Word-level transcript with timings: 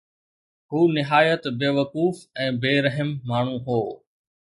هُو 0.75 0.79
نهايت 0.97 1.43
بيوقوف 1.59 2.15
۽ 2.47 2.51
بي 2.63 2.73
رحم 2.87 3.09
ماڻهو 3.33 3.57
هو 3.69 3.79